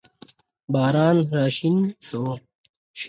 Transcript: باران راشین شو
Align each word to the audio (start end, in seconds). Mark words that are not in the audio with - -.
باران 0.73 1.17
راشین 1.33 1.77
شو 2.05 2.21